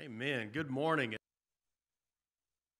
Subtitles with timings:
[0.00, 0.50] Amen.
[0.52, 1.16] Good morning.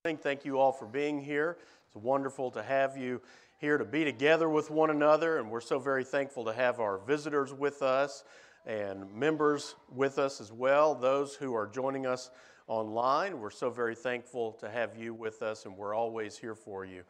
[0.05, 1.59] Thank you all for being here.
[1.87, 3.21] It's wonderful to have you
[3.59, 6.99] here to be together with one another, and we're so very thankful to have our
[6.99, 8.23] visitors with us
[8.67, 10.95] and members with us as well.
[10.95, 12.31] Those who are joining us
[12.69, 16.85] online, we're so very thankful to have you with us, and we're always here for
[16.85, 17.03] you.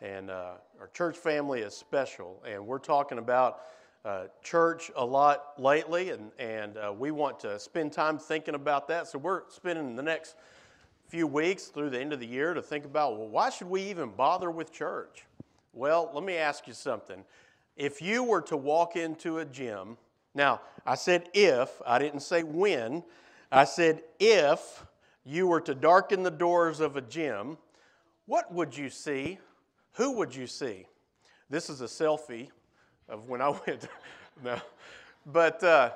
[0.00, 3.62] And uh, our church family is special, and we're talking about
[4.06, 8.86] uh, church a lot lately, and, and uh, we want to spend time thinking about
[8.86, 9.08] that.
[9.08, 10.36] So we're spending the next
[11.08, 13.82] few weeks through the end of the year to think about well, why should we
[13.82, 15.24] even bother with church?
[15.72, 17.24] Well, let me ask you something.
[17.76, 19.96] If you were to walk into a gym,
[20.36, 23.02] now I said if, I didn't say when,
[23.50, 24.86] I said if
[25.24, 27.58] you were to darken the doors of a gym,
[28.26, 29.40] what would you see?
[29.94, 30.86] Who would you see?
[31.50, 32.50] This is a selfie
[33.08, 33.88] of when I went.
[34.42, 34.60] no.
[35.24, 35.90] But uh,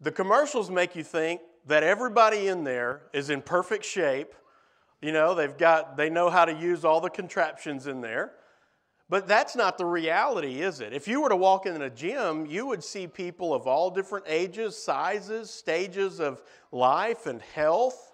[0.00, 4.34] the commercials make you think that everybody in there is in perfect shape.
[5.02, 8.32] You know, they've got, they know how to use all the contraptions in there.
[9.08, 10.92] But that's not the reality, is it?
[10.92, 14.26] If you were to walk in a gym, you would see people of all different
[14.28, 18.12] ages, sizes, stages of life and health.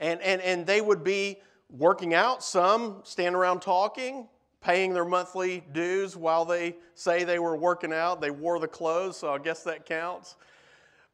[0.00, 1.38] And, and, and they would be
[1.70, 4.26] working out, some stand around talking,
[4.60, 8.20] paying their monthly dues while they say they were working out.
[8.20, 10.36] They wore the clothes, so I guess that counts.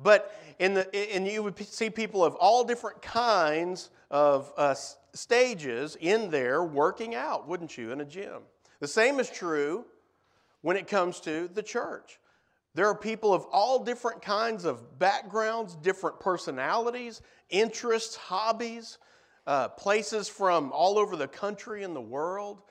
[0.01, 4.75] But in the, and you would see people of all different kinds of uh,
[5.15, 8.43] stages in there working out, wouldn't you, in a gym?
[8.81, 9.85] The same is true
[10.63, 12.19] when it comes to the church.
[12.75, 17.21] There are people of all different kinds of backgrounds, different personalities,
[17.51, 18.99] interests, hobbies,
[19.47, 22.63] uh, places from all over the country and the world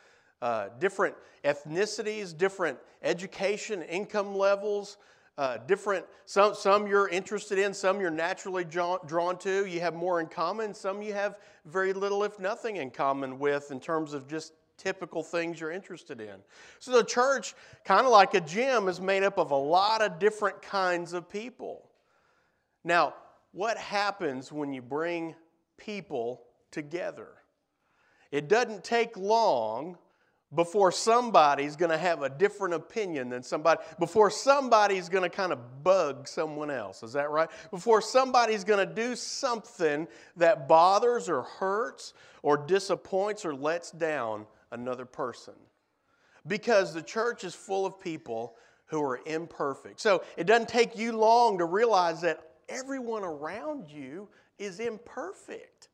[0.41, 4.97] uh, different ethnicities, different education, income levels,
[5.37, 9.65] uh, different, some, some you're interested in, some you're naturally drawn, drawn to.
[9.65, 13.71] You have more in common, some you have very little, if nothing, in common with
[13.71, 16.35] in terms of just typical things you're interested in.
[16.79, 17.53] So the church,
[17.85, 21.29] kind of like a gym, is made up of a lot of different kinds of
[21.29, 21.89] people.
[22.83, 23.13] Now,
[23.51, 25.35] what happens when you bring
[25.77, 27.27] people together?
[28.31, 29.97] It doesn't take long
[30.53, 35.51] before somebody's going to have a different opinion than somebody, before somebody's going to kind
[35.51, 37.03] of bug someone else.
[37.03, 37.49] Is that right?
[37.71, 40.07] Before somebody's going to do something
[40.37, 42.13] that bothers or hurts
[42.43, 45.53] or disappoints or lets down another person.
[46.47, 48.55] Because the church is full of people
[48.87, 50.01] who are imperfect.
[50.01, 54.27] So it doesn't take you long to realize that everyone around you
[54.59, 55.87] is imperfect.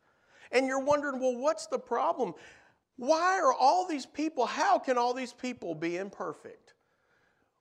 [0.51, 2.33] And you're wondering, well, what's the problem?
[2.97, 6.73] Why are all these people, how can all these people be imperfect?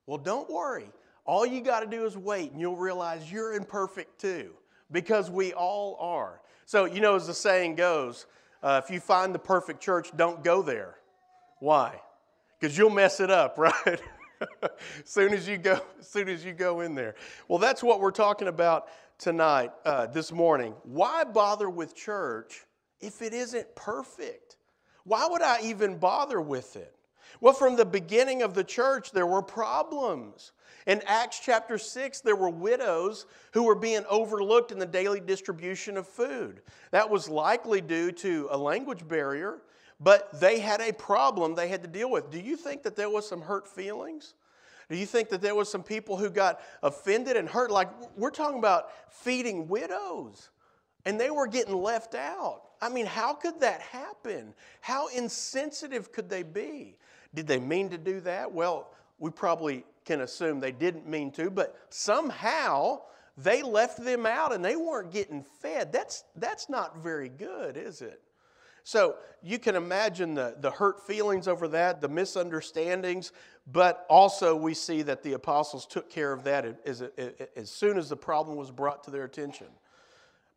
[0.05, 0.91] Well, don't worry.
[1.25, 4.53] All you got to do is wait and you'll realize you're imperfect too,
[4.91, 6.41] because we all are.
[6.65, 8.25] So, you know, as the saying goes,
[8.63, 10.95] uh, if you find the perfect church, don't go there.
[11.59, 12.01] Why?
[12.59, 14.01] Because you'll mess it up, right?
[15.03, 17.15] soon as you go, soon as you go in there.
[17.47, 18.87] Well, that's what we're talking about
[19.17, 20.73] tonight, uh, this morning.
[20.83, 22.65] Why bother with church
[22.99, 24.46] if it isn't perfect?
[25.07, 26.93] Why would I even bother with it?
[27.39, 30.51] Well, from the beginning of the church, there were problems.
[30.85, 35.95] In Acts chapter 6, there were widows who were being overlooked in the daily distribution
[35.95, 36.61] of food.
[36.91, 39.61] That was likely due to a language barrier,
[40.01, 42.29] but they had a problem they had to deal with.
[42.29, 44.33] Do you think that there was some hurt feelings?
[44.89, 47.71] Do you think that there was some people who got offended and hurt?
[47.71, 50.49] Like, we're talking about feeding widows,
[51.05, 52.66] and they were getting left out.
[52.81, 54.53] I mean, how could that happen?
[54.81, 56.97] How insensitive could they be?
[57.33, 58.51] Did they mean to do that?
[58.51, 63.01] Well, we probably can assume they didn't mean to, but somehow
[63.37, 65.91] they left them out and they weren't getting fed.
[65.91, 68.21] That's, that's not very good, is it?
[68.83, 73.33] So you can imagine the, the hurt feelings over that, the misunderstandings,
[73.69, 77.03] but also we see that the apostles took care of that as,
[77.57, 79.67] as soon as the problem was brought to their attention.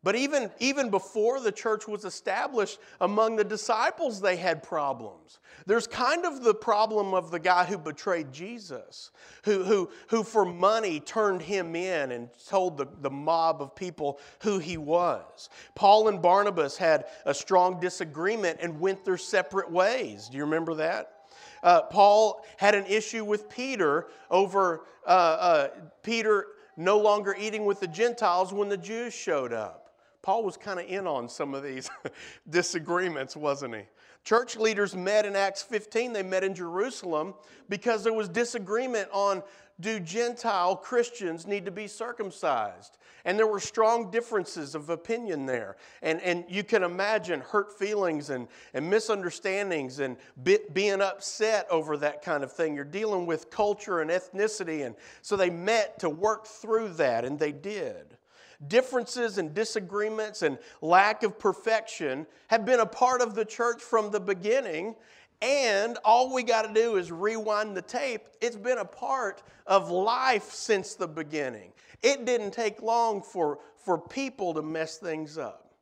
[0.03, 5.39] But even, even before the church was established, among the disciples, they had problems.
[5.67, 9.11] There's kind of the problem of the guy who betrayed Jesus,
[9.43, 14.19] who, who, who for money turned him in and told the, the mob of people
[14.41, 15.49] who he was.
[15.75, 20.29] Paul and Barnabas had a strong disagreement and went their separate ways.
[20.29, 21.13] Do you remember that?
[21.61, 25.67] Uh, Paul had an issue with Peter over uh, uh,
[26.01, 29.80] Peter no longer eating with the Gentiles when the Jews showed up.
[30.21, 31.89] Paul was kind of in on some of these
[32.49, 33.81] disagreements, wasn't he?
[34.23, 36.13] Church leaders met in Acts 15.
[36.13, 37.33] They met in Jerusalem
[37.69, 39.41] because there was disagreement on
[39.79, 42.97] do Gentile Christians need to be circumcised?
[43.25, 45.75] And there were strong differences of opinion there.
[46.01, 51.97] And, and you can imagine hurt feelings and, and misunderstandings and be, being upset over
[51.97, 52.75] that kind of thing.
[52.75, 54.85] You're dealing with culture and ethnicity.
[54.85, 58.10] And so they met to work through that, and they did.
[58.67, 64.11] Differences and disagreements and lack of perfection have been a part of the church from
[64.11, 64.95] the beginning.
[65.41, 68.27] And all we got to do is rewind the tape.
[68.41, 71.73] It's been a part of life since the beginning.
[72.03, 75.73] It didn't take long for, for people to mess things up.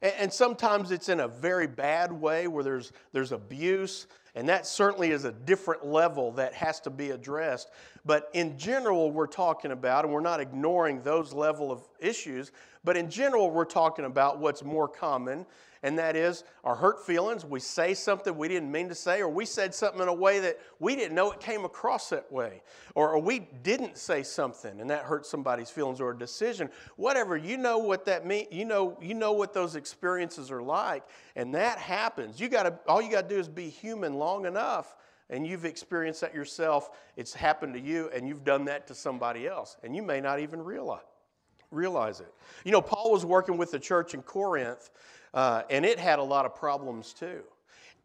[0.00, 5.10] And, sometimes it's in a very bad way where there's, there's abuse, and that certainly
[5.10, 7.70] is a different level that has to be addressed.
[8.04, 12.50] But in general, we're talking about, and we're not ignoring those level of issues,
[12.82, 15.46] but in general, we're talking about what's more common
[15.82, 17.44] and that is our hurt feelings.
[17.44, 20.38] We say something we didn't mean to say, or we said something in a way
[20.40, 22.62] that we didn't know it came across that way,
[22.94, 26.70] or, or we didn't say something and that hurt somebody's feelings or a decision.
[26.96, 28.48] Whatever, you know what that means.
[28.52, 31.04] You know, you know what those experiences are like,
[31.36, 32.40] and that happens.
[32.40, 34.96] You got to all you got to do is be human long enough
[35.32, 39.48] and you've experienced that yourself, it's happened to you, and you've done that to somebody
[39.48, 41.00] else, and you may not even realize,
[41.70, 42.32] realize it.
[42.64, 44.90] You know, Paul was working with the church in Corinth,
[45.34, 47.42] uh, and it had a lot of problems too.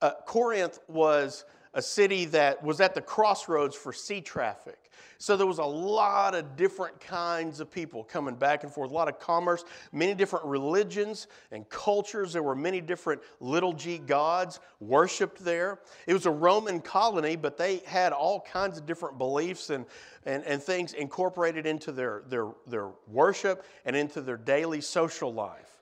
[0.01, 4.77] Uh, Corinth was a city that was at the crossroads for sea traffic.
[5.19, 8.93] So there was a lot of different kinds of people coming back and forth, a
[8.93, 12.33] lot of commerce, many different religions and cultures.
[12.33, 15.79] There were many different little g gods worshiped there.
[16.05, 19.85] It was a Roman colony, but they had all kinds of different beliefs and,
[20.25, 25.76] and, and things incorporated into their, their, their worship and into their daily social life.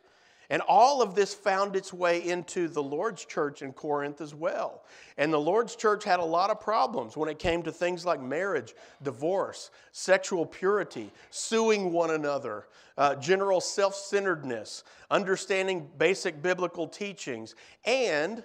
[0.50, 4.84] And all of this found its way into the Lord's church in Corinth as well.
[5.18, 8.22] And the Lord's church had a lot of problems when it came to things like
[8.22, 17.56] marriage, divorce, sexual purity, suing one another, uh, general self centeredness, understanding basic biblical teachings,
[17.86, 18.44] and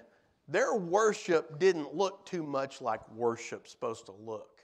[0.49, 4.61] their worship didn't look too much like worship's supposed to look.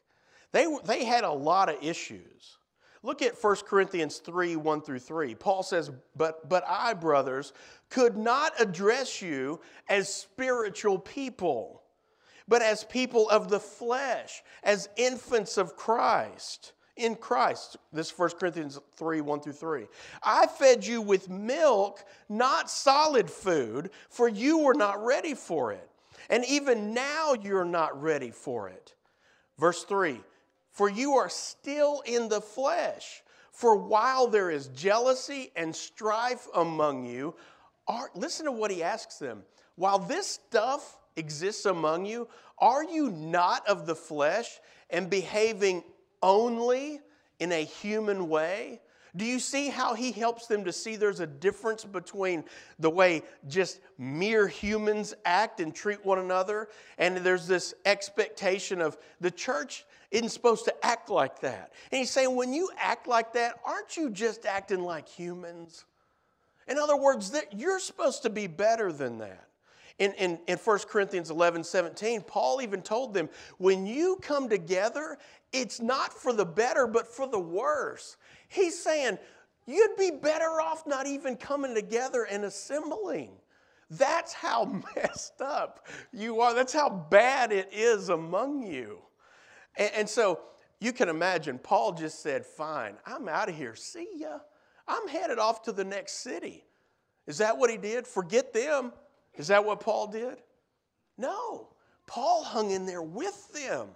[0.53, 2.59] They, they had a lot of issues.
[3.03, 5.35] Look at 1 Corinthians 3 1 through 3.
[5.35, 7.53] Paul says, but, but I, brothers,
[7.91, 11.83] could not address you as spiritual people,
[12.49, 16.73] but as people of the flesh, as infants of Christ.
[16.97, 19.87] In Christ, this 1 Corinthians 3 1 through 3.
[20.23, 25.91] I fed you with milk, not solid food, for you were not ready for it.
[26.31, 28.95] And even now you're not ready for it.
[29.59, 30.21] Verse 3
[30.77, 33.23] for you are still in the flesh.
[33.51, 37.35] For while there is jealousy and strife among you,
[37.89, 39.43] are, listen to what he asks them.
[39.77, 42.29] While this stuff exists among you,
[42.59, 45.83] are you not of the flesh and behaving
[46.23, 47.01] only
[47.41, 48.83] in a human way?
[49.17, 52.45] Do you see how he helps them to see there's a difference between
[52.79, 56.69] the way just mere humans act and treat one another?
[56.99, 61.73] And there's this expectation of the church isn't supposed to act like that.
[61.91, 65.85] And he's saying, when you act like that, aren't you just acting like humans?
[66.69, 69.45] In other words, that you're supposed to be better than that.
[69.99, 75.17] In, in, in 1 Corinthians 11 17, Paul even told them, when you come together,
[75.61, 78.17] it's not for the better, but for the worse.
[78.49, 79.19] He's saying,
[79.67, 83.33] you'd be better off not even coming together and assembling.
[83.91, 84.65] That's how
[84.97, 86.55] messed up you are.
[86.55, 88.99] That's how bad it is among you.
[89.77, 90.41] And, and so
[90.81, 93.75] you can imagine, Paul just said, Fine, I'm out of here.
[93.75, 94.39] See ya.
[94.89, 96.65] I'm headed off to the next city.
[97.27, 98.07] Is that what he did?
[98.07, 98.93] Forget them.
[99.35, 100.39] Is that what Paul did?
[101.19, 101.71] No.
[102.07, 103.89] Paul hung in there with them.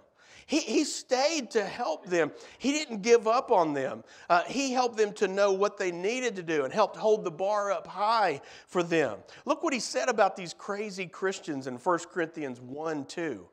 [0.51, 2.29] He, he stayed to help them.
[2.57, 4.03] He didn't give up on them.
[4.29, 7.31] Uh, he helped them to know what they needed to do and helped hold the
[7.31, 9.19] bar up high for them.
[9.45, 13.47] Look what he said about these crazy Christians in 1 Corinthians 1 2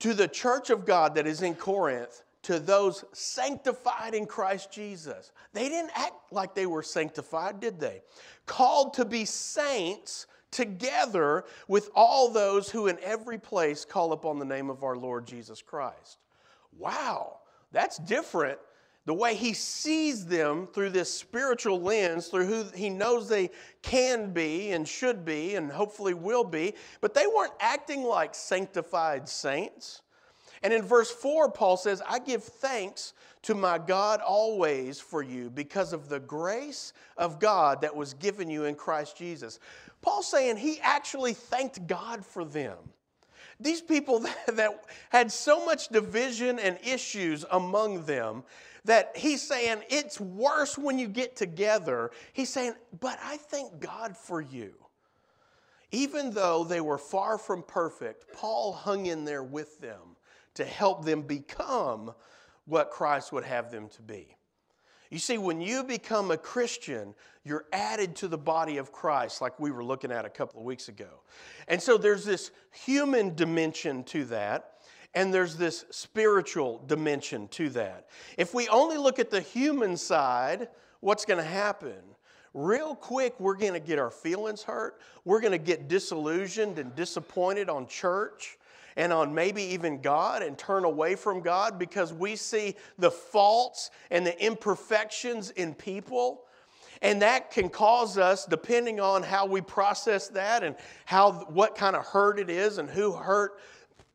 [0.00, 5.32] to the church of God that is in Corinth, to those sanctified in Christ Jesus.
[5.54, 8.02] They didn't act like they were sanctified, did they?
[8.44, 14.44] Called to be saints together with all those who in every place call upon the
[14.44, 16.18] name of our Lord Jesus Christ.
[16.78, 17.38] Wow,
[17.72, 18.58] that's different
[19.06, 23.50] the way he sees them through this spiritual lens, through who he knows they
[23.82, 29.28] can be and should be and hopefully will be, but they weren't acting like sanctified
[29.28, 30.00] saints.
[30.62, 35.50] And in verse 4, Paul says, I give thanks to my God always for you
[35.50, 39.60] because of the grace of God that was given you in Christ Jesus.
[40.04, 42.76] Paul's saying he actually thanked God for them.
[43.58, 48.44] these people that, that had so much division and issues among them
[48.84, 52.10] that he's saying it's worse when you get together.
[52.34, 54.74] He's saying, but I thank God for you.
[55.90, 60.16] Even though they were far from perfect, Paul hung in there with them
[60.54, 62.12] to help them become
[62.66, 64.36] what Christ would have them to be.
[65.14, 69.60] You see, when you become a Christian, you're added to the body of Christ, like
[69.60, 71.20] we were looking at a couple of weeks ago.
[71.68, 74.80] And so there's this human dimension to that,
[75.14, 78.08] and there's this spiritual dimension to that.
[78.36, 80.66] If we only look at the human side,
[80.98, 82.02] what's going to happen?
[82.52, 85.00] Real quick, we're going to get our feelings hurt.
[85.24, 88.58] We're going to get disillusioned and disappointed on church
[88.96, 93.90] and on maybe even God and turn away from God because we see the faults
[94.10, 96.42] and the imperfections in people.
[97.02, 101.96] And that can cause us, depending on how we process that and how what kind
[101.96, 103.58] of hurt it is and who hurt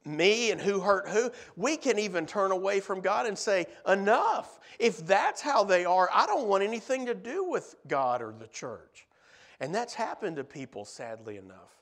[0.06, 4.60] me and who hurt who, we can even turn away from God and say, Enough.
[4.80, 8.48] If that's how they are, I don't want anything to do with God or the
[8.48, 9.06] church.
[9.60, 11.79] And that's happened to people, sadly enough.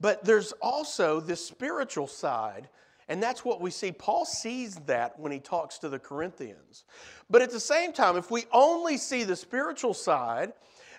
[0.00, 2.68] But there's also this spiritual side,
[3.08, 3.92] and that's what we see.
[3.92, 6.84] Paul sees that when he talks to the Corinthians.
[7.28, 10.52] But at the same time, if we only see the spiritual side,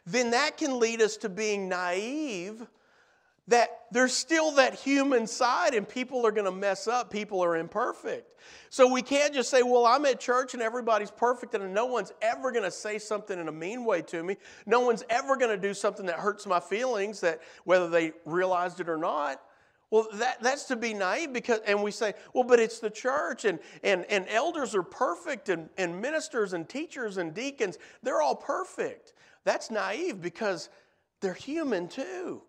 [0.06, 2.68] then that can lead us to being naive
[3.48, 7.58] that there's still that human side and people are going to mess up, people are
[7.58, 8.40] imperfect.
[8.70, 12.14] So we can't just say, well, I'm at church and everybody's perfect and no one's
[12.22, 14.38] ever going to say something in a mean way to me.
[14.66, 18.80] No one's ever going to do something that hurts my feelings that whether they realized
[18.80, 19.42] it or not.
[19.90, 23.44] Well, that, that's to be naive because, and we say, well, but it's the church
[23.44, 28.36] and, and, and elders are perfect and, and ministers and teachers and deacons, they're all
[28.36, 29.14] perfect.
[29.44, 30.70] That's naive because
[31.20, 32.42] they're human too.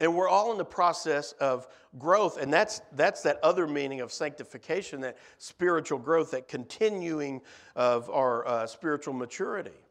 [0.00, 1.66] And we're all in the process of
[1.98, 7.40] growth, and that's, that's that other meaning of sanctification, that spiritual growth, that continuing
[7.76, 9.81] of our uh, spiritual maturity.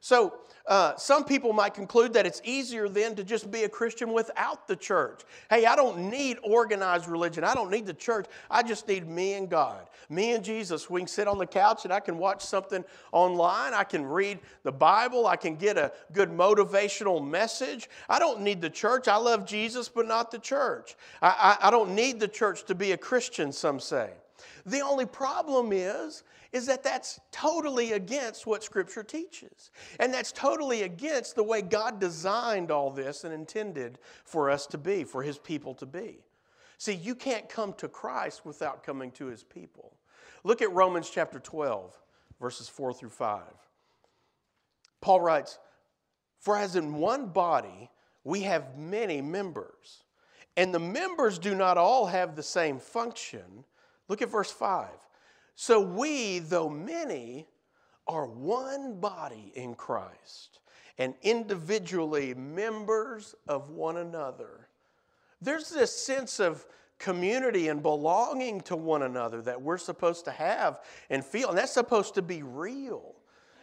[0.00, 0.34] So,
[0.66, 4.68] uh, some people might conclude that it's easier then to just be a Christian without
[4.68, 5.22] the church.
[5.48, 7.42] Hey, I don't need organized religion.
[7.42, 8.26] I don't need the church.
[8.50, 9.88] I just need me and God.
[10.08, 10.88] Me and Jesus.
[10.88, 13.74] We can sit on the couch and I can watch something online.
[13.74, 15.26] I can read the Bible.
[15.26, 17.88] I can get a good motivational message.
[18.08, 19.08] I don't need the church.
[19.08, 20.94] I love Jesus, but not the church.
[21.20, 24.10] I, I, I don't need the church to be a Christian, some say.
[24.66, 29.70] The only problem is, is that that's totally against what Scripture teaches.
[30.00, 34.78] And that's totally against the way God designed all this and intended for us to
[34.78, 36.24] be, for His people to be.
[36.78, 39.92] See, you can't come to Christ without coming to His people.
[40.42, 41.96] Look at Romans chapter 12,
[42.40, 43.42] verses 4 through 5.
[45.00, 45.58] Paul writes,
[46.38, 47.90] For as in one body
[48.24, 50.02] we have many members,
[50.56, 53.64] and the members do not all have the same function.
[54.08, 54.88] Look at verse 5.
[55.54, 57.46] So we, though many,
[58.06, 60.58] are one body in Christ
[60.98, 64.68] and individually members of one another.
[65.40, 66.66] There's this sense of
[66.98, 71.72] community and belonging to one another that we're supposed to have and feel, and that's
[71.72, 73.14] supposed to be real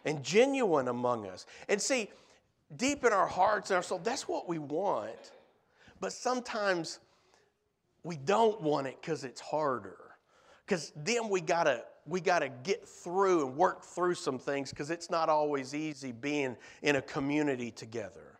[0.06, 1.46] and genuine among us.
[1.70, 2.10] And see,
[2.75, 5.32] deep in our hearts and our soul, that's what we want.
[6.00, 7.00] But sometimes
[8.03, 10.07] we don't want it because it's harder
[10.67, 15.09] because then we gotta we gotta get through and work through some things because it's
[15.09, 18.37] not always easy being in a community together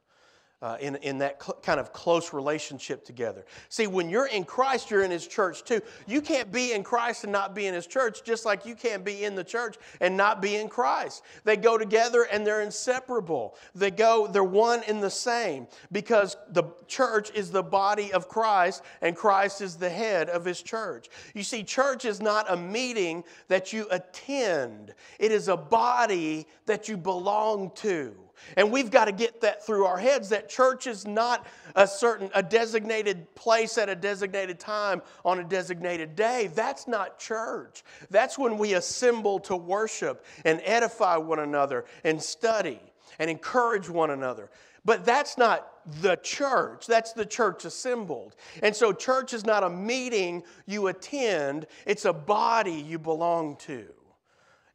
[0.62, 3.46] uh, in, in that cl- kind of close relationship together.
[3.70, 5.82] See, when you're in Christ, you're in His church too.
[6.08, 9.06] You can't be in Christ and not be in His church, just like you can't
[9.06, 11.24] be in the church and not be in Christ.
[11.44, 13.56] They go together and they're inseparable.
[13.76, 18.82] They go, they're one in the same because the church is the body of Christ
[19.02, 21.08] and Christ is the head of His church.
[21.36, 26.90] You see, church is not a meeting that you attend, it is a body that
[26.90, 28.16] you belong to.
[28.56, 32.29] And we've got to get that through our heads that church is not a certain
[32.34, 36.50] a designated place at a designated time on a designated day.
[36.53, 37.84] That's not church.
[38.10, 42.79] That's when we assemble to worship and edify one another and study
[43.20, 44.50] and encourage one another.
[44.86, 45.70] But that's not
[46.01, 46.88] the church.
[46.88, 48.36] That's the church assembled.
[48.63, 53.88] And so, church is not a meeting you attend, it's a body you belong to.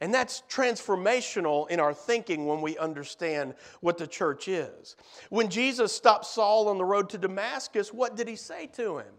[0.02, 4.96] And that's transformational in our thinking when we understand what the church is.
[5.30, 9.14] When Jesus stopped Saul on the road to Damascus, what did he say to him?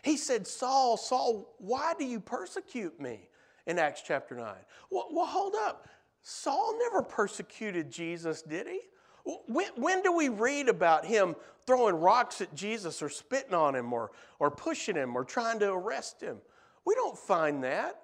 [0.00, 3.28] He said, Saul, Saul, why do you persecute me?
[3.66, 4.46] In Acts chapter 9.
[4.90, 5.88] Well, well hold up.
[6.22, 8.80] Saul never persecuted Jesus, did he?
[9.46, 13.92] When, when do we read about him throwing rocks at Jesus or spitting on him
[13.92, 16.38] or, or pushing him or trying to arrest him?
[16.86, 18.03] We don't find that.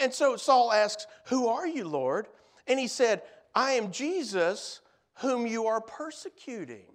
[0.00, 2.28] And, so Saul asks, Who are you, Lord?
[2.66, 3.22] And he said,
[3.54, 4.80] I am Jesus
[5.20, 6.86] whom you are persecuting.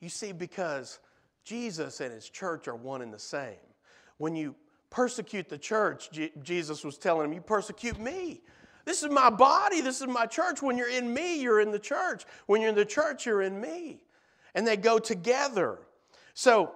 [0.00, 0.98] You see, because
[1.44, 3.54] Jesus and his church are one and the same.
[4.18, 4.54] When you
[4.90, 6.10] persecute the church,
[6.42, 8.42] Jesus was telling him, You persecute me.
[8.84, 9.80] This is my body.
[9.80, 10.62] This is my church.
[10.62, 12.24] When you're in me, you're in the church.
[12.46, 14.04] When you're in the church, you're in me.
[14.54, 15.80] And they go together.
[16.34, 16.72] So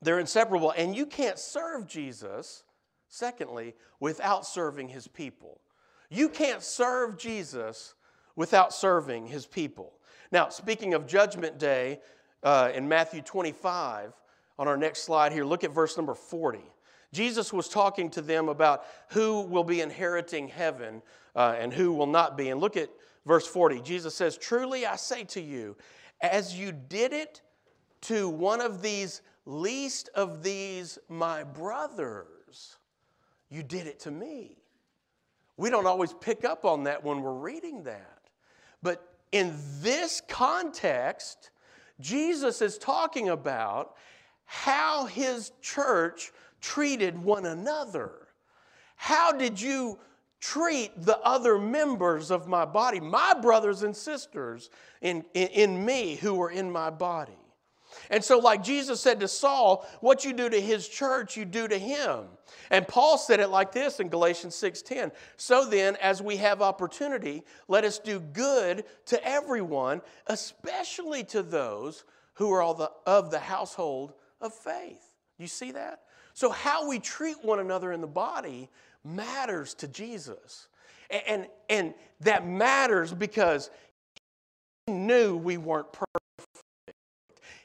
[0.00, 0.72] they're inseparable.
[0.76, 2.62] And you can't serve Jesus,
[3.10, 5.60] secondly, without serving his people.
[6.08, 7.94] You can't serve Jesus
[8.36, 9.92] without serving his people.
[10.32, 12.00] Now, speaking of Judgment Day
[12.42, 14.12] uh, in Matthew 25,
[14.58, 16.60] on our next slide here, look at verse number 40.
[17.12, 21.02] Jesus was talking to them about who will be inheriting heaven
[21.34, 22.50] uh, and who will not be.
[22.50, 22.88] And look at
[23.26, 23.80] verse 40.
[23.80, 25.76] Jesus says, Truly I say to you,
[26.20, 27.42] as you did it
[28.02, 32.26] to one of these least of these my brothers,
[33.50, 34.56] you did it to me.
[35.56, 38.20] We don't always pick up on that when we're reading that.
[38.82, 41.50] But in this context,
[42.00, 43.96] Jesus is talking about
[44.46, 48.12] how his church treated one another.
[48.96, 49.98] How did you
[50.40, 54.70] treat the other members of my body, my brothers and sisters
[55.02, 57.32] in, in, in, me who were in my body?
[58.10, 61.68] And so, like Jesus said to Saul, what you do to his church, you do
[61.68, 62.24] to him.
[62.70, 65.12] And Paul said it like this in Galatians 6:10.
[65.36, 72.04] So then, as we have opportunity, let us do good to everyone, especially to those
[72.34, 75.12] who are all the, of the household of faith.
[75.38, 76.00] You see that?
[76.34, 78.70] So, how we treat one another in the body
[79.04, 80.68] matters to Jesus.
[81.10, 83.70] And, and, and that matters because
[84.86, 86.19] he knew we weren't perfect.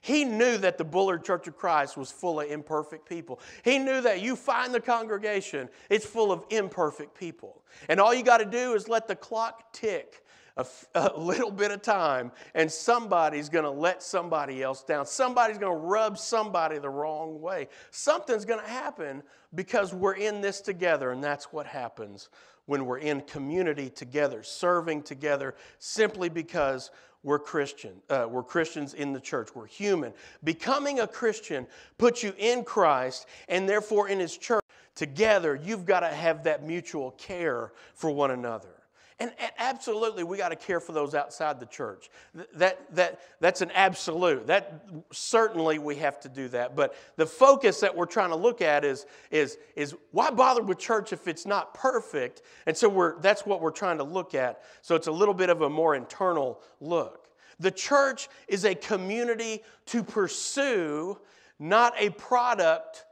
[0.06, 3.40] He knew that the Bullard Church of Christ was full of imperfect people.
[3.64, 7.64] He knew that you find the congregation, it's full of imperfect people.
[7.90, 10.22] And all you got to do is let the clock tick
[10.58, 15.08] a, little bit of time, and somebody's going to let somebody else down.
[15.08, 17.68] Somebody's going to rub somebody the wrong way.
[17.90, 19.24] Something's going to happen
[19.56, 22.30] because we're in this together, and that's what happens
[22.68, 26.92] when we're in community together, serving together, simply because
[27.26, 27.92] we're Christian.
[28.08, 29.50] Uh, we're Christians in the church.
[29.56, 30.14] We're human.
[30.44, 31.66] Becoming a Christian
[31.98, 34.64] puts you in Christ and therefore in His church.
[34.94, 38.75] Together, you've got to have that mutual care for one another.
[39.20, 42.10] And, and, absolutely, we got to care for those outside the church.
[42.56, 44.48] That, that, that's an absolute.
[44.48, 46.76] That certainly we have to do that.
[46.76, 50.80] But the focus that we're trying to look at is, is, is why bother with
[50.80, 52.42] church if it's not perfect?
[52.66, 54.62] And so we're, that's what we're trying to look at.
[54.82, 57.30] So it's a little bit of a more internal look.
[57.60, 61.18] The church is a community to pursue,
[61.58, 63.06] not a product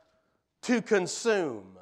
[0.63, 1.77] to consume.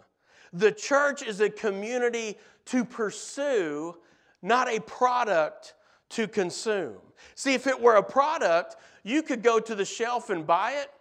[0.53, 3.97] The church is a community to pursue,
[4.41, 5.75] not a product
[6.09, 6.97] to consume.
[7.35, 10.91] See, if it were a product, you could go to the shelf and buy it,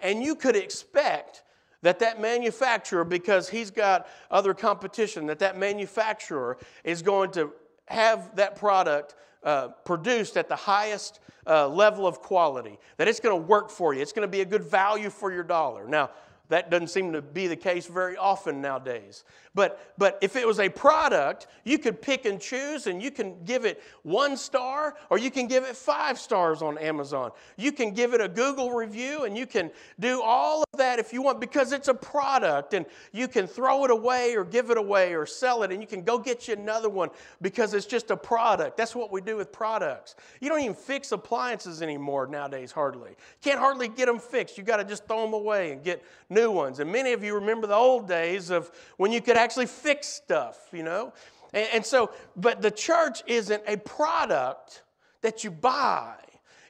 [0.00, 1.42] and you could expect
[1.82, 7.52] that that manufacturer, because he's got other competition, that that manufacturer is going to
[7.86, 13.40] have that product uh, produced at the highest uh, level of quality, that it's going
[13.40, 15.86] to work for you, it's going to be a good value for your dollar.
[15.86, 16.10] Now,
[16.48, 19.24] that doesn't seem to be the case very often nowadays.
[19.54, 23.42] But, but if it was a product, you could pick and choose and you can
[23.44, 27.30] give it one star or you can give it five stars on Amazon.
[27.56, 31.12] You can give it a Google review and you can do all of that if
[31.12, 34.76] you want because it's a product and you can throw it away or give it
[34.76, 37.08] away or sell it and you can go get you another one
[37.40, 38.76] because it's just a product.
[38.76, 40.16] That's what we do with products.
[40.40, 43.16] You don't even fix appliances anymore nowadays, hardly.
[43.40, 44.58] Can't hardly get them fixed.
[44.58, 46.04] You got to just throw them away and get
[46.36, 46.78] new ones.
[46.78, 50.68] And many of you remember the old days of when you could actually fix stuff,
[50.72, 51.12] you know?
[51.52, 54.84] And, and so, but the church isn't a product
[55.22, 56.14] that you buy,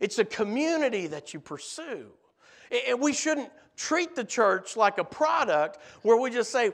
[0.00, 2.06] it's a community that you pursue.
[2.88, 6.70] And we shouldn't treat the church like a product where we just say,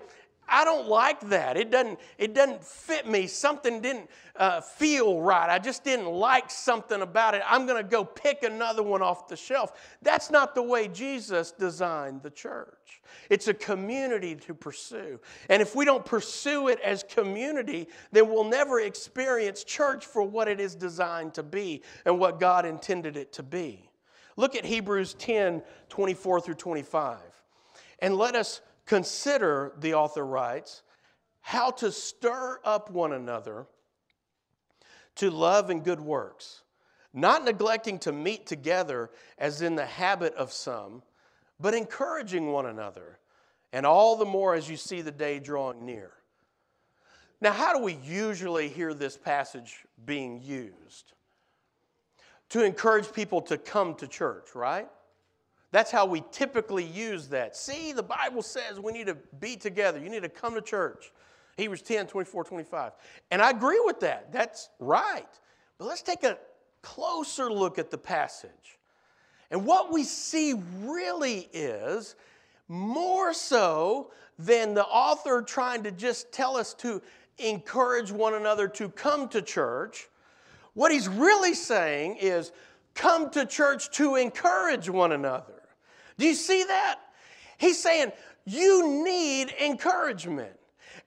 [0.48, 1.56] I don't like that.
[1.56, 3.26] It doesn't, it doesn't fit me.
[3.26, 5.48] Something didn't uh, feel right.
[5.48, 7.42] I just didn't like something about it.
[7.46, 9.72] I'm going to go pick another one off the shelf.
[10.02, 13.00] That's not the way Jesus designed the church.
[13.30, 15.20] It's a community to pursue.
[15.48, 20.48] And if we don't pursue it as community, then we'll never experience church for what
[20.48, 23.88] it is designed to be and what God intended it to be.
[24.36, 27.18] Look at Hebrews 10 24 through 25.
[28.00, 30.82] And let us Consider, the author writes,
[31.40, 33.66] how to stir up one another
[35.16, 36.62] to love and good works,
[37.12, 41.02] not neglecting to meet together as in the habit of some,
[41.60, 43.18] but encouraging one another,
[43.72, 46.12] and all the more as you see the day drawing near.
[47.40, 51.12] Now, how do we usually hear this passage being used?
[52.50, 54.88] To encourage people to come to church, right?
[55.72, 57.56] That's how we typically use that.
[57.56, 59.98] See, the Bible says we need to be together.
[59.98, 61.12] You need to come to church.
[61.56, 62.92] Hebrews 10, 24, 25.
[63.30, 64.32] And I agree with that.
[64.32, 65.26] That's right.
[65.78, 66.38] But let's take a
[66.82, 68.78] closer look at the passage.
[69.50, 72.16] And what we see really is
[72.68, 77.02] more so than the author trying to just tell us to
[77.38, 80.08] encourage one another to come to church.
[80.74, 82.52] What he's really saying is
[82.94, 85.51] come to church to encourage one another.
[86.18, 86.98] Do you see that?
[87.58, 88.12] He's saying
[88.44, 90.58] you need encouragement.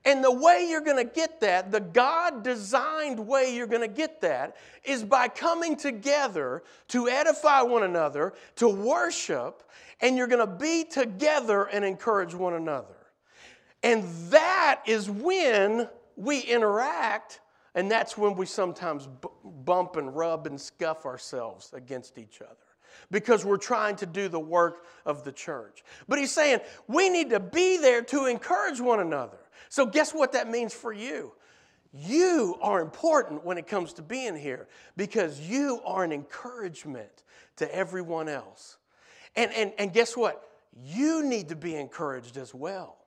[0.04, 3.88] And the way you're going to get that, the God designed way you're going to
[3.88, 9.64] get that, is by coming together to edify one another, to worship,
[10.02, 12.96] and you're going to be together and encourage one another.
[13.82, 17.42] And that is when we interact,
[17.74, 19.08] and that's when we sometimes
[19.44, 22.65] bump and rub and scuff ourselves against each other
[23.12, 25.84] because we're trying to do the work of the church.
[26.08, 29.38] But he's saying we need to be there to encourage one another.
[29.70, 31.34] So, guess what that means for you?
[31.94, 37.24] You are important when it comes to being here because you are an encouragement
[37.58, 38.78] to everyone else.
[39.36, 40.44] And, and, and guess what?
[40.78, 42.98] You need to be encouraged as well.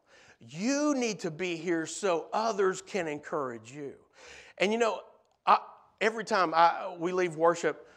[0.40, 3.94] You need to be here so others can encourage you.
[4.56, 5.00] And you know,
[5.46, 5.58] I,
[6.00, 7.87] every time I, we leave worship,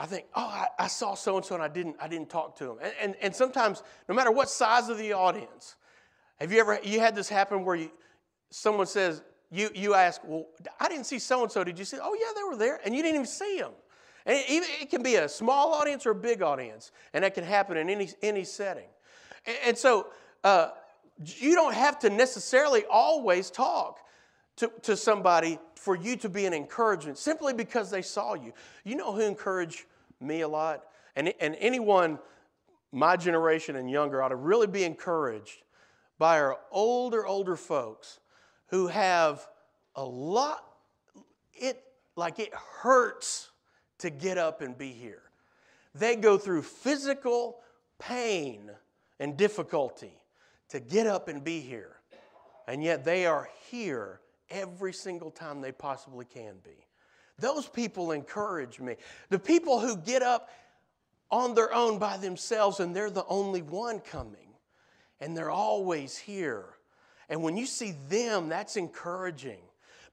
[0.00, 2.56] I think, oh, I, I saw so and so and I didn't, I didn't talk
[2.56, 2.78] to him.
[2.82, 5.76] And, and, and sometimes, no matter what size of the audience,
[6.40, 7.90] have you ever you had this happen where you,
[8.48, 10.46] someone says, you, you ask, well,
[10.80, 11.64] I didn't see so and so.
[11.64, 11.98] Did you see?
[12.02, 12.80] Oh, yeah, they were there.
[12.82, 13.72] And you didn't even see them.
[14.24, 17.34] And it, even, it can be a small audience or a big audience, and that
[17.34, 18.88] can happen in any, any setting.
[19.44, 20.06] And, and so
[20.44, 20.68] uh,
[21.22, 23.98] you don't have to necessarily always talk
[24.56, 28.54] to, to somebody for you to be an encouragement simply because they saw you.
[28.84, 29.84] You know who encouraged
[30.20, 30.84] me a lot?
[31.16, 32.18] And, and anyone
[32.92, 35.62] my generation and younger ought to really be encouraged
[36.18, 38.20] by our older, older folks
[38.68, 39.46] who have
[39.94, 40.64] a lot,
[41.54, 41.82] it
[42.16, 43.50] like it hurts
[43.98, 45.22] to get up and be here.
[45.94, 47.58] They go through physical
[47.98, 48.70] pain
[49.18, 50.12] and difficulty
[50.70, 51.96] to get up and be here.
[52.66, 56.86] And yet they are here every single time they possibly can be.
[57.40, 58.96] Those people encourage me.
[59.28, 60.50] The people who get up
[61.30, 64.54] on their own by themselves and they're the only one coming
[65.20, 66.64] and they're always here.
[67.28, 69.60] And when you see them, that's encouraging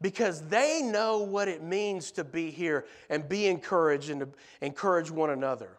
[0.02, 4.30] because they know what it means to be here and be encouraged and to
[4.62, 5.78] encourage one another.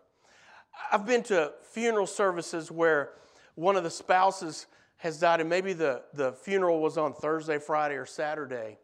[0.91, 3.11] I've been to funeral services where
[3.55, 4.67] one of the spouses
[4.99, 8.79] has died, and maybe the, the funeral was on Thursday, Friday, or Saturday.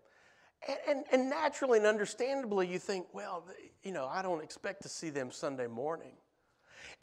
[0.67, 3.45] And, and, and naturally and understandably, you think, well,
[3.83, 6.13] you know, I don't expect to see them Sunday morning.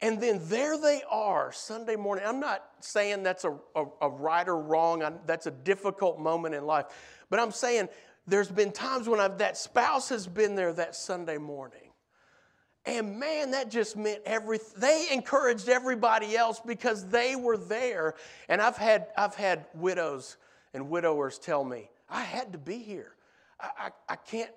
[0.01, 2.25] And then there they are Sunday morning.
[2.27, 6.55] I'm not saying that's a, a, a right or wrong, I, that's a difficult moment
[6.55, 6.85] in life.
[7.29, 7.89] But I'm saying
[8.25, 11.91] there's been times when I've, that spouse has been there that Sunday morning.
[12.85, 14.81] And man, that just meant everything.
[14.81, 18.15] They encouraged everybody else because they were there.
[18.49, 20.37] And I've had, I've had widows
[20.73, 23.13] and widowers tell me, I had to be here.
[23.61, 24.51] I, I, I, can't,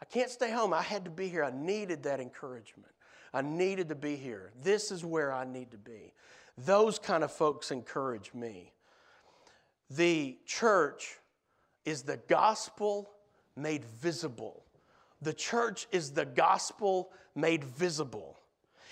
[0.00, 0.72] I can't stay home.
[0.72, 1.44] I had to be here.
[1.44, 2.92] I needed that encouragement.
[3.32, 4.52] I needed to be here.
[4.62, 6.12] This is where I need to be.
[6.56, 8.72] Those kind of folks encourage me.
[9.90, 11.18] The church
[11.84, 13.10] is the gospel
[13.56, 14.64] made visible.
[15.20, 18.36] The church is the gospel made visible.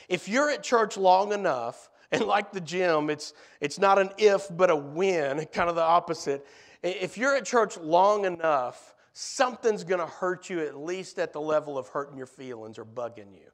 [0.08, 4.46] If you're at church long enough, and like the gym, it's, it's not an if
[4.50, 6.46] but a when, kind of the opposite.
[6.82, 11.40] If you're at church long enough, something's going to hurt you at least at the
[11.40, 13.50] level of hurting your feelings or bugging you.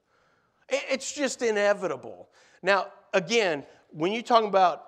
[0.69, 2.29] It's just inevitable.
[2.63, 4.85] Now, again, when you talk about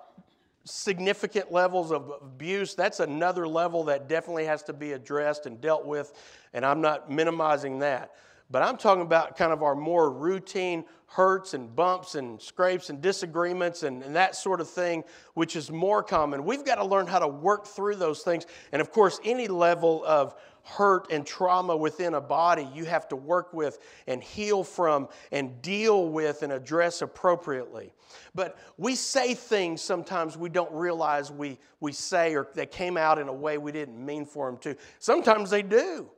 [0.63, 5.85] significant levels of abuse, that's another level that definitely has to be addressed and dealt
[5.85, 6.13] with,
[6.53, 8.11] and I'm not minimizing that.
[8.51, 13.01] But I'm talking about kind of our more routine hurts and bumps and scrapes and
[13.01, 16.45] disagreements and, and, that sort of thing, which is more common.
[16.45, 18.45] We've got to learn how to work through those things.
[18.71, 23.17] And of course, any level of hurt and trauma within a body you have to
[23.17, 27.91] work with and heal from and deal with and address appropriately.
[28.33, 33.19] But we say things sometimes we don't realize we, we say or they came out
[33.19, 34.77] in a way we didn't mean for them to.
[34.99, 36.09] Sometimes they do.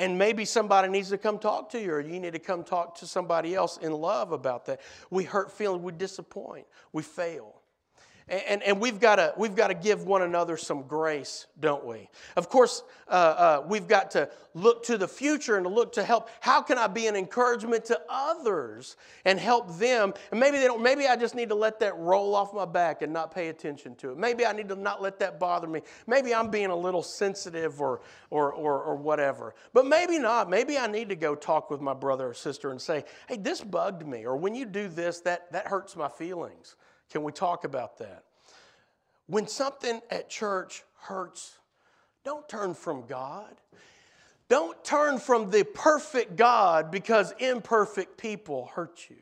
[0.00, 2.94] And maybe somebody needs to come talk to you, or you need to come talk
[3.00, 4.80] to somebody else in love about that.
[5.10, 7.59] We hurt feelings, we disappoint, we fail.
[8.30, 12.08] And, and we've got to we've to give one another some grace, don't we?
[12.36, 16.04] Of course, uh, uh, we've got to look to the future and to look to
[16.04, 16.30] help.
[16.38, 20.14] How can I be an encouragement to others and help them?
[20.30, 20.80] And maybe they don't.
[20.80, 23.96] Maybe I just need to let that roll off my back and not pay attention
[23.96, 24.16] to it.
[24.16, 25.80] Maybe I need to not let that bother me.
[26.06, 29.56] Maybe I'm being a little sensitive or or or, or whatever.
[29.72, 30.48] But maybe not.
[30.48, 33.60] Maybe I need to go talk with my brother or sister and say, "Hey, this
[33.60, 36.76] bugged me," or "When you do this, that that hurts my feelings."
[37.10, 38.24] Can we talk about that?
[39.26, 41.58] When something at church hurts,
[42.24, 43.54] don't turn from God.
[44.48, 49.16] Don't turn from the perfect God because imperfect people hurt you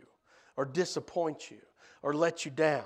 [0.57, 1.59] or disappoint you
[2.03, 2.85] or let you down.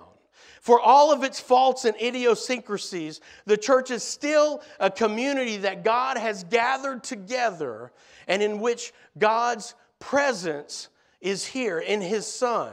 [0.60, 6.18] For all of its faults and idiosyncrasies, the church is still a community that God
[6.18, 7.92] has gathered together
[8.26, 10.88] and in which God's presence
[11.20, 12.72] is here in His Son.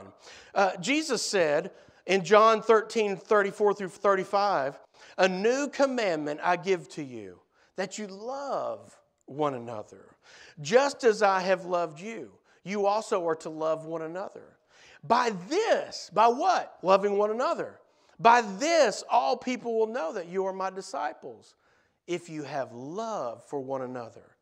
[0.55, 1.71] Uh, Jesus said,
[2.09, 4.79] in John 13, 34 through 35,
[5.19, 7.39] a new commandment I give to you,
[7.75, 10.15] that you love one another.
[10.59, 12.31] Just as I have loved you,
[12.63, 14.57] you also are to love one another.
[15.03, 16.79] By this, by what?
[16.81, 17.79] Loving one another.
[18.19, 21.53] By this, all people will know that you are my disciples,
[22.07, 24.35] if you have love for one another.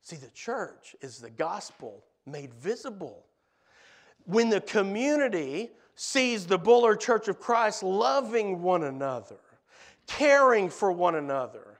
[0.00, 3.24] See, the church is the gospel made visible.
[4.26, 9.38] When the community sees the Bullard Church of Christ loving one another,
[10.06, 11.78] caring for one another,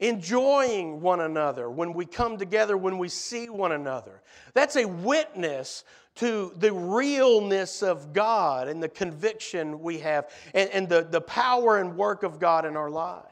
[0.00, 4.22] enjoying one another when we come together, when we see one another.
[4.54, 5.84] That's a witness
[6.16, 11.78] to the realness of God and the conviction we have and, and the, the power
[11.78, 13.26] and work of God in our lives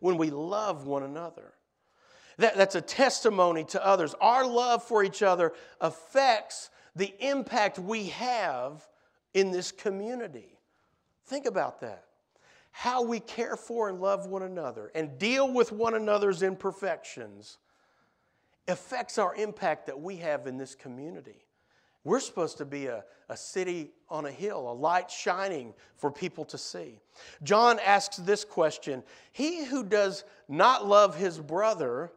[0.00, 1.52] when we love one another.
[2.38, 4.14] That, that's a testimony to others.
[4.20, 8.86] Our love for each other affects the impact we have
[9.36, 10.56] in this community.
[11.26, 12.04] Think about that.
[12.70, 17.58] How we care for and love one another and deal with one another's imperfections
[18.66, 21.44] affects our impact that we have in this community.
[22.02, 26.46] We're supposed to be a, a city on a hill, a light shining for people
[26.46, 26.98] to see.
[27.42, 32.10] John asks this question He who does not love his brother,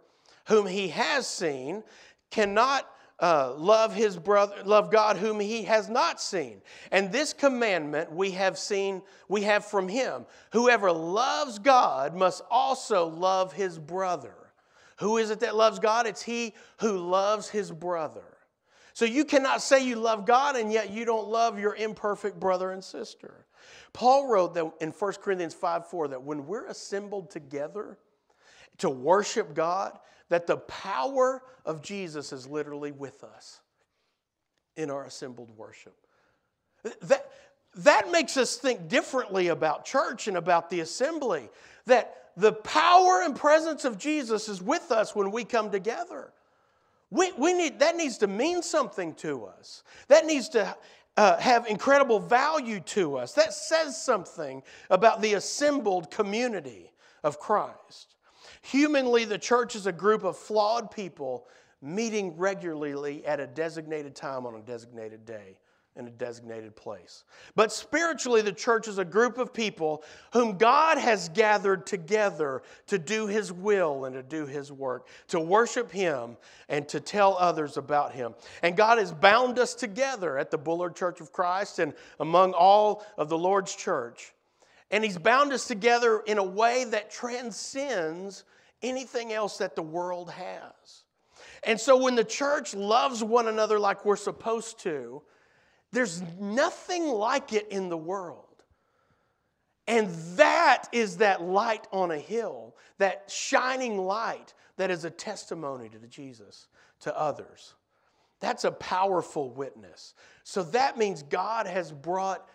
[0.46, 1.84] whom he has seen,
[2.30, 2.90] cannot
[3.22, 6.62] uh, love his brother, love God whom he has not seen.
[6.92, 10.26] And this commandment we have seen, we have from him.
[10.52, 14.36] Whoever loves God must also love his brother.
[15.00, 16.08] Who is it that loves God?
[16.08, 18.24] It's he who loves his brother.
[18.94, 22.72] So you cannot say you love God and yet you don't love your imperfect brother
[22.72, 23.46] and sister.
[23.94, 27.98] Paul wrote that in 1 Corinthians 5 4 that when we're assembled together
[28.80, 29.98] to worship God,
[30.30, 33.60] that the power of Jesus is literally with us
[34.76, 35.96] in our assembled worship.
[37.02, 37.30] That,
[37.76, 41.50] that makes us think differently about church and about the assembly.
[41.86, 46.32] That the power and presence of Jesus is with us when we come together.
[47.12, 49.84] We, we need, that needs to mean something to us.
[50.08, 50.76] That needs to
[51.18, 53.34] uh, have incredible value to us.
[53.34, 56.92] That says something about the assembled community
[57.24, 58.16] of Christ.
[58.62, 61.48] Humanly, the church is a group of flawed people
[61.82, 65.58] meeting regularly at a designated time on a designated day
[65.96, 67.26] in a designated place.
[67.56, 72.98] But spiritually, the church is a group of people whom God has gathered together to
[72.98, 76.38] do His will and to do His work, to worship Him
[76.70, 78.34] and to tell others about Him.
[78.64, 83.06] And God has bound us together at the Bullard Church of Christ and among all
[83.18, 84.34] of the Lord's church
[84.92, 88.44] and He's bound us together in a way that transcends
[88.82, 91.04] anything else that the world has.
[91.64, 95.22] And so when the church loves one another like we're supposed to,
[95.92, 98.46] there's nothing like it in the world.
[99.88, 105.90] And that is that light on a hill, that shining light that is a testimony
[105.90, 106.68] to Jesus,
[107.02, 107.74] to others.
[108.40, 110.14] That's a powerful witness.
[110.44, 112.48] So that means God has brought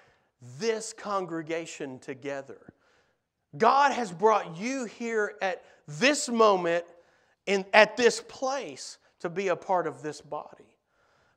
[0.59, 2.73] this congregation together.
[3.57, 6.85] God has brought you here at this moment
[7.47, 10.77] in, at this place to be a part of this body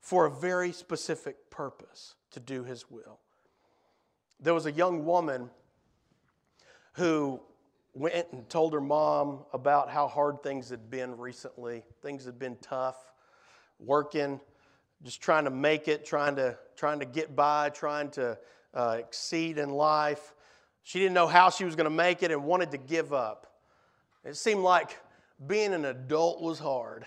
[0.01, 3.19] for a very specific purpose to do His will.
[4.39, 5.49] There was a young woman
[6.93, 7.39] who
[7.93, 11.83] went and told her mom about how hard things had been recently.
[12.01, 12.97] Things had been tough,
[13.79, 14.39] working,
[15.03, 18.37] just trying to make it, trying to, trying to get by, trying to
[18.73, 20.33] uh, exceed in life.
[20.83, 23.47] She didn't know how she was going to make it and wanted to give up.
[24.23, 24.97] It seemed like
[25.45, 27.05] being an adult was hard.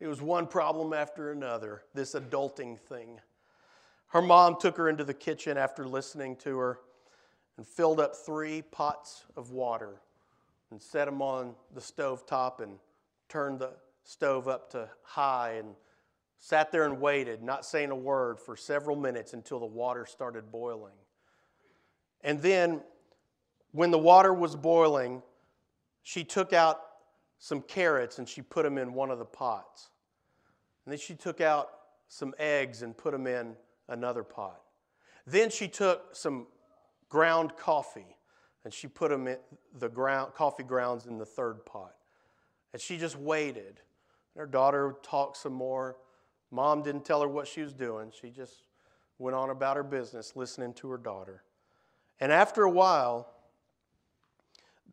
[0.00, 3.20] It was one problem after another, this adulting thing.
[4.08, 6.78] Her mom took her into the kitchen after listening to her
[7.56, 10.00] and filled up three pots of water
[10.70, 12.78] and set them on the stove top and
[13.28, 13.72] turned the
[14.04, 15.74] stove up to high and
[16.38, 20.50] sat there and waited, not saying a word, for several minutes until the water started
[20.50, 20.94] boiling.
[22.22, 22.82] And then,
[23.72, 25.22] when the water was boiling,
[26.02, 26.80] she took out
[27.38, 29.90] some carrots and she put them in one of the pots.
[30.84, 31.68] And then she took out
[32.08, 33.54] some eggs and put them in
[33.88, 34.60] another pot.
[35.26, 36.46] Then she took some
[37.08, 38.16] ground coffee
[38.64, 39.38] and she put them in
[39.78, 41.94] the ground, coffee grounds in the third pot.
[42.72, 43.80] And she just waited.
[44.34, 45.96] And her daughter talked some more.
[46.50, 48.12] Mom didn't tell her what she was doing.
[48.20, 48.62] She just
[49.18, 51.42] went on about her business, listening to her daughter.
[52.20, 53.28] And after a while,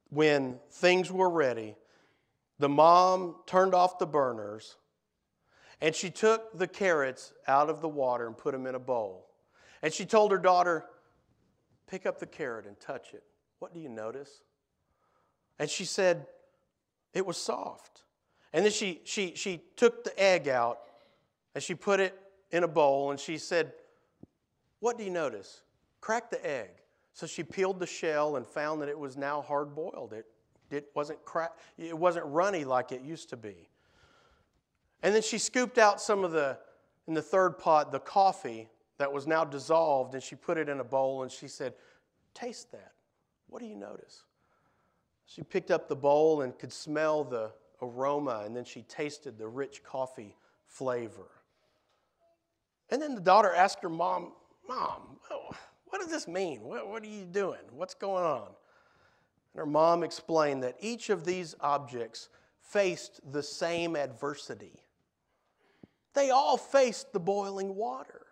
[0.09, 1.75] when things were ready,
[2.59, 4.77] the mom turned off the burners
[5.81, 9.27] and she took the carrots out of the water and put them in a bowl.
[9.81, 10.85] And she told her daughter,
[11.87, 13.23] Pick up the carrot and touch it.
[13.59, 14.41] What do you notice?
[15.59, 16.25] And she said,
[17.13, 18.03] It was soft.
[18.53, 20.79] And then she, she, she took the egg out
[21.55, 22.17] and she put it
[22.51, 23.73] in a bowl and she said,
[24.79, 25.61] What do you notice?
[26.01, 26.69] Crack the egg.
[27.13, 30.13] So she peeled the shell and found that it was now hard boiled.
[30.13, 30.25] It,
[30.71, 33.69] it, wasn't crack, it wasn't runny like it used to be.
[35.03, 36.57] And then she scooped out some of the,
[37.07, 40.79] in the third pot, the coffee that was now dissolved, and she put it in
[40.79, 41.73] a bowl and she said,
[42.33, 42.93] Taste that.
[43.47, 44.23] What do you notice?
[45.25, 49.47] She picked up the bowl and could smell the aroma, and then she tasted the
[49.47, 50.35] rich coffee
[50.65, 51.27] flavor.
[52.93, 54.33] And then the daughter asked her mom,
[54.69, 55.17] Mom,
[55.87, 56.61] what does this mean?
[56.61, 57.57] What, what are you doing?
[57.71, 58.45] What's going on?
[58.45, 62.29] And her mom explained that each of these objects
[62.61, 64.83] faced the same adversity.
[66.13, 68.27] They all faced the boiling water,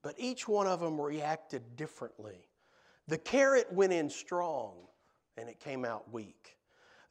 [0.00, 2.48] but each one of them reacted differently.
[3.08, 4.72] The carrot went in strong
[5.36, 6.56] and it came out weak.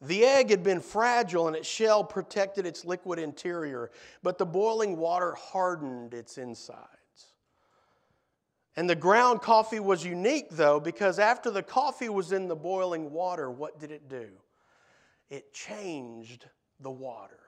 [0.00, 3.90] The egg had been fragile and its shell protected its liquid interior,
[4.22, 6.86] but the boiling water hardened its insides.
[8.76, 13.10] And the ground coffee was unique, though, because after the coffee was in the boiling
[13.10, 14.28] water, what did it do?
[15.28, 16.46] It changed
[16.80, 17.38] the water.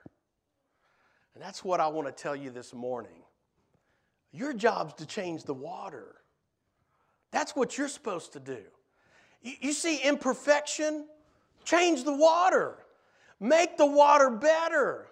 [1.34, 3.22] And that's what I want to tell you this morning.
[4.30, 6.16] Your job's to change the water.
[7.30, 8.60] That's what you're supposed to do.
[9.40, 11.06] You see imperfection?
[11.64, 12.74] Change the water.
[13.40, 15.06] Make the water better.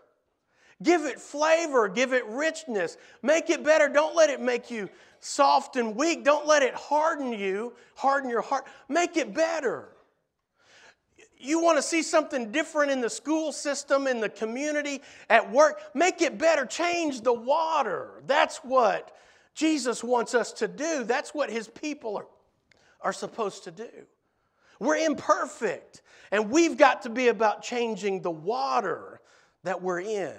[0.82, 2.96] Give it flavor, give it richness.
[3.22, 3.88] Make it better.
[3.88, 4.88] Don't let it make you
[5.20, 6.24] soft and weak.
[6.24, 8.64] Don't let it harden you, harden your heart.
[8.88, 9.88] Make it better.
[11.38, 15.80] You want to see something different in the school system, in the community, at work,
[15.94, 16.66] make it better.
[16.66, 18.22] Change the water.
[18.26, 19.16] That's what
[19.54, 21.04] Jesus wants us to do.
[21.04, 22.26] That's what his people are,
[23.00, 23.88] are supposed to do.
[24.78, 29.20] We're imperfect, and we've got to be about changing the water
[29.64, 30.34] that we're in.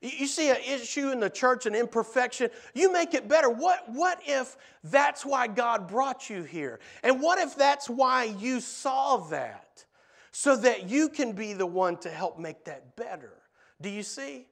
[0.00, 3.48] You see an issue in the church, an imperfection, you make it better.
[3.48, 6.80] What, what if that's why God brought you here?
[7.04, 9.84] And what if that's why you saw that?
[10.32, 13.34] So that you can be the one to help make that better.
[13.80, 14.46] Do you see?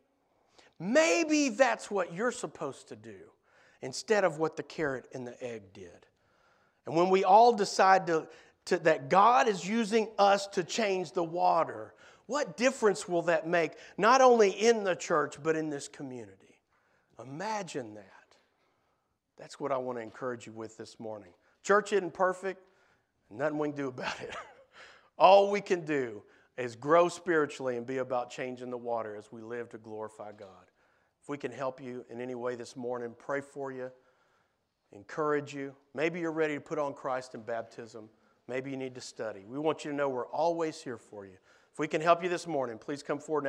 [0.79, 3.17] Maybe that's what you're supposed to do
[3.83, 6.07] instead of what the carrot and the egg did.
[6.87, 8.29] And when we all decide to,
[8.67, 11.95] to, that God is using us to change the water,
[12.27, 16.59] what difference will that make, not only in the church, but in this community?
[17.21, 18.07] Imagine that.
[19.39, 21.33] That's what I want to encourage you with this morning.
[21.63, 22.63] Church isn't perfect,
[23.31, 24.35] nothing we can do about it.
[25.19, 26.23] All we can do
[26.57, 30.71] is grow spiritually and be about changing the water as we live to glorify God.
[31.23, 33.91] If we can help you in any way this morning, pray for you,
[34.93, 35.75] encourage you.
[35.95, 38.09] Maybe you're ready to put on Christ in baptism.
[38.51, 39.45] Maybe you need to study.
[39.49, 41.35] We want you to know we're always here for you.
[41.73, 43.49] If we can help you this morning, please come forward now.